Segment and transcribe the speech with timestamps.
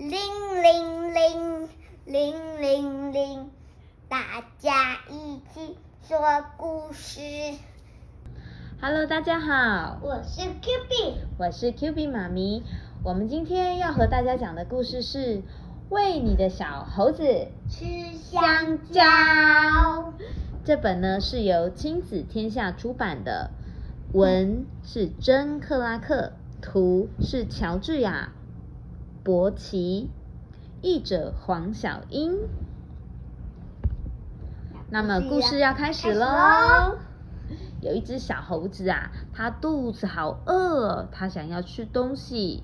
[0.00, 0.18] 铃
[0.62, 1.68] 铃铃，
[2.06, 3.50] 铃铃铃，
[4.08, 5.76] 大家一起
[6.08, 6.18] 说
[6.56, 7.20] 故事。
[8.80, 12.62] Hello，大家好，我是 Q B，我是 Q B 妈咪。
[13.04, 15.18] 我们今天要和大家讲的故事是
[15.90, 17.84] 《喂你的小猴子吃
[18.16, 20.14] 香蕉。
[20.64, 23.50] 这本呢是由亲子天下出版的，
[24.14, 26.32] 文是珍·克拉克，
[26.62, 28.32] 图是乔治亚·
[29.22, 30.10] 伯奇，
[30.80, 32.36] 译者黄小英。
[34.88, 36.26] 那么故事要开始喽。
[37.80, 42.62] 有一只小猴子啊，它肚子好饿，它想要吃东西。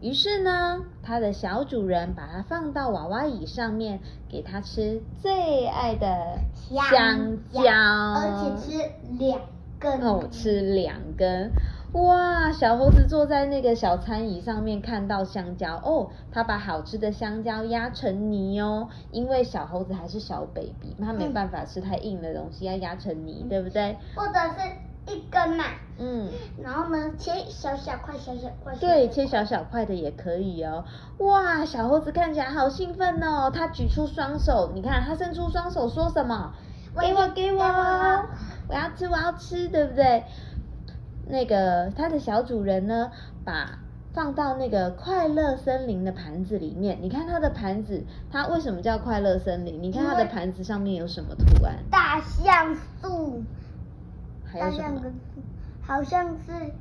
[0.00, 9.40] 于是呢，它的小主人把它放到娃娃椅上面，给它吃最爱的香蕉，而且吃两
[9.78, 10.00] 根。
[10.00, 11.50] 哦，吃两根。
[11.92, 23.96] 哇，小猴子坐在那个小餐椅上面，看到香蕉哦，他把好吃的香蕉压成泥哦，因为小猴子还是小 baby，他没办法吃太硬的东西，要压成泥，对不对？
[24.14, 25.64] 或者是一根嘛，
[25.96, 28.76] 嗯，然后呢，切小小块，小小块。
[28.76, 30.84] 对，切小小块的也可以哦。
[31.16, 36.52] 哇，小猴子看起来好兴奋哦，他举出双手，你看他伸出双手说什么？
[37.00, 37.62] 给我，给我，
[38.68, 40.24] 我要吃，我要吃，对不对？
[41.28, 43.10] 那个它的小主人呢，
[43.44, 43.78] 把
[44.12, 46.98] 放到那个快乐森林的盘子里面。
[47.00, 49.82] 你看它的盘子，它为什么叫快乐森林？
[49.82, 51.76] 你看它的盘子上面有什么图案？
[51.90, 53.44] 大象树。
[54.44, 55.02] 还有什么？
[55.82, 56.72] 好像是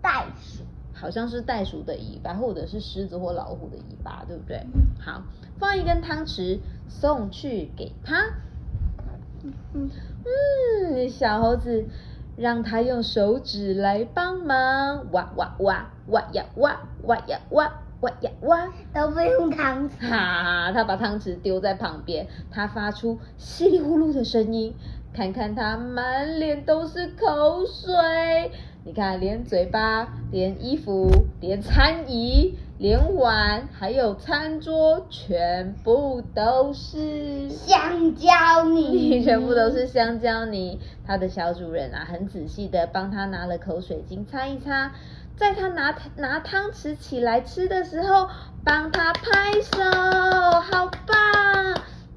[0.00, 0.62] 袋鼠。
[0.94, 4.64] 好像是袋鼠的尾巴，或者是狮子或老虎的尾巴，对不对？
[5.00, 5.22] 好，
[5.58, 8.34] 放一根汤匙送去给他。
[9.74, 11.84] 嗯，小猴子。
[12.36, 20.08] 让他用手指来帮忙，挖挖挖，挖呀挖，挖呀挖，挖呀挖，都不用汤匙。
[20.08, 24.74] 哈，他把汤匙丢在旁边，他发出稀里呼噜的声音。
[25.14, 28.50] 看看他满脸都是口水，
[28.84, 31.08] 你看，连嘴巴、连衣服、
[31.40, 40.80] 连餐椅、连碗，还有餐桌，全部都是香蕉泥， 全部都是香蕉泥。
[41.06, 44.92] 它的小主人啊，很仔细的帮它拿了口水巾擦一擦，
[45.36, 48.28] 在他拿拿汤匙起来吃的时候，
[48.64, 50.31] 帮他拍手！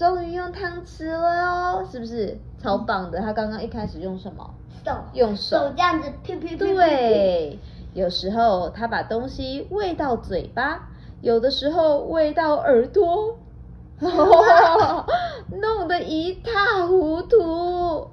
[0.00, 3.20] 终于用汤匙了哦，是不是超棒的？
[3.20, 4.54] 他刚刚一开始用什么？
[4.82, 6.56] 手，用手，手这样子，噗噗噗。
[6.56, 7.58] 对，
[7.92, 10.88] 有时候他把东西喂到嘴巴，
[11.20, 13.36] 有的时候喂到耳朵，
[15.60, 18.08] 弄得一塌糊涂。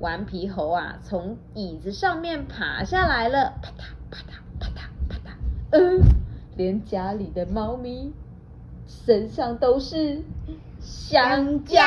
[0.00, 5.34] 顽皮猴啊，从椅子上面爬下来了，啪嗒啪嗒啪嗒啪嗒，
[5.70, 6.02] 嗯，
[6.56, 8.12] 连家里的猫咪
[8.88, 10.22] 身上都是。
[10.82, 11.80] 香蕉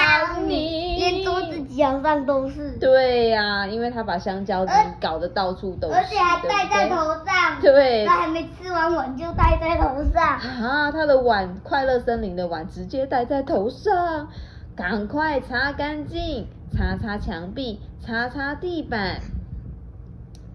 [0.46, 2.78] 泥，连桌子脚上都是。
[2.80, 6.96] 对呀、啊，因为他把香蕉泥搞得到处都是，而且还戴在头
[7.26, 7.60] 上。
[7.62, 10.38] 对，他还没吃完碗就戴在头上。
[10.38, 14.30] 啊，他的碗，快乐森林的碗直接戴在头上，
[14.76, 19.20] 赶快擦干净，擦擦墙壁，擦擦地板，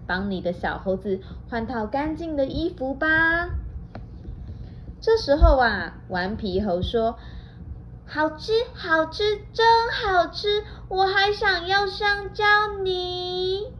[0.07, 1.19] 帮你的小猴子
[1.49, 3.07] 换套干净的衣服吧。
[4.99, 7.17] 这时候啊，顽皮猴说。
[8.13, 9.23] 好吃，好吃，
[9.53, 9.65] 真
[10.03, 10.65] 好吃！
[10.89, 12.43] 我还想要香蕉
[12.83, 13.71] 泥。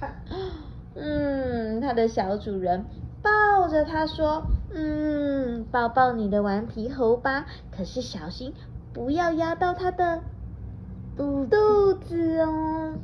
[0.96, 2.86] 嗯，他的小主人
[3.22, 4.42] 抱着他说
[4.74, 8.52] ：“嗯，抱抱你的顽皮猴吧，可是小心
[8.92, 10.22] 不要压到它的
[11.16, 12.94] 肚肚子哦。”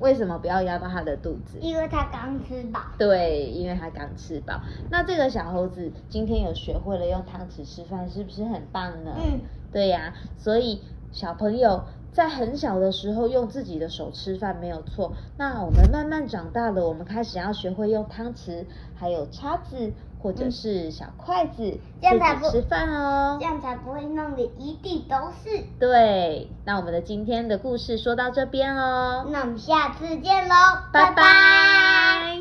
[0.00, 1.58] 为什么不要压到他的肚子？
[1.60, 2.80] 因为他刚吃饱。
[2.98, 4.60] 对，因为他刚吃饱。
[4.88, 9.14] 那这个小猴子今天有学会了用汤匙吃饭，是不是很棒呢？
[9.16, 9.40] 嗯，
[9.70, 10.14] 对呀、啊。
[10.36, 15.12] 所以小朋友在很小的时候用自己的手吃饭没有错。
[15.36, 18.64] 那我们慢慢长大了，我们开始要学会用汤匙，
[18.96, 23.38] 还有叉子或者是小筷子自己吃饭哦。
[23.40, 25.64] 这样才不会弄得一地都是。
[25.78, 29.26] 对，那我们的今天的故事说到这边哦。
[29.30, 30.54] 那我们下次见喽，
[30.92, 32.39] 拜拜。